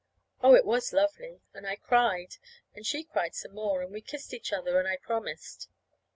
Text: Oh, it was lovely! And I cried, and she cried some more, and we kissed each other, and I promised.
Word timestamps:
Oh, 0.41 0.55
it 0.55 0.65
was 0.65 0.93
lovely! 0.93 1.41
And 1.53 1.67
I 1.67 1.75
cried, 1.75 2.37
and 2.73 2.87
she 2.87 3.03
cried 3.03 3.35
some 3.35 3.53
more, 3.53 3.83
and 3.83 3.93
we 3.93 4.01
kissed 4.01 4.33
each 4.33 4.51
other, 4.51 4.79
and 4.79 4.87
I 4.87 4.97
promised. 4.97 5.67